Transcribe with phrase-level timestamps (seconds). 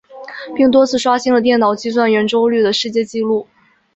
[0.55, 3.45] 并多次刷新了电脑计算圆周率的世界纪录。